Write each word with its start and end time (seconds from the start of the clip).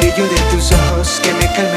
brillo 0.00 0.26
de 0.28 0.36
tus 0.50 0.72
ojos 0.72 1.20
que 1.22 1.32
me 1.34 1.46
calma. 1.54 1.69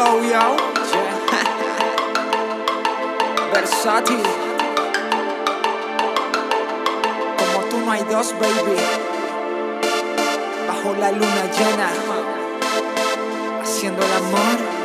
flow, 0.00 0.16
yo. 0.22 0.40
Versátil. 3.52 4.22
Como 7.38 7.58
tú 7.68 7.76
no 7.84 7.92
hay 7.92 8.02
dos, 8.04 8.32
baby. 8.40 8.78
Bajo 10.68 10.94
la 10.94 11.12
luna 11.12 11.44
llena. 11.56 11.90
Haciendo 13.62 14.02
el 14.02 14.12
amor. 14.12 14.79